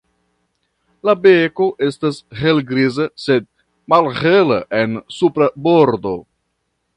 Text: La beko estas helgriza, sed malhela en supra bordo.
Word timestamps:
La 1.09 1.13
beko 1.25 1.67
estas 1.87 2.17
helgriza, 2.39 3.07
sed 3.25 3.45
malhela 3.95 4.59
en 4.81 4.97
supra 5.19 5.51
bordo. 5.69 6.17